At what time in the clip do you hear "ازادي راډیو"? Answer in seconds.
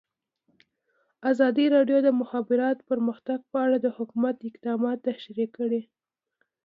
1.31-1.97